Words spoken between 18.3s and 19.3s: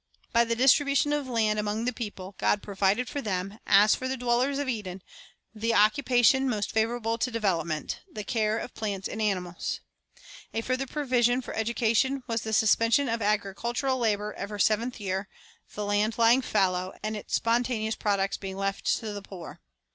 being left to the